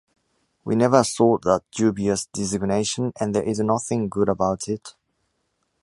[0.65, 4.95] We never sought that dubious designation, and there is nothing good about it.